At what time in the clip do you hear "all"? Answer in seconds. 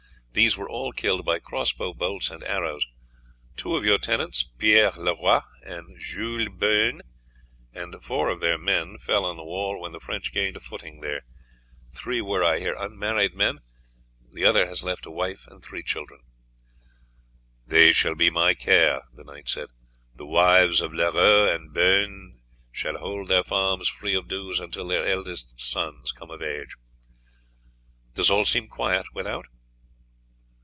0.69-0.93, 28.31-28.45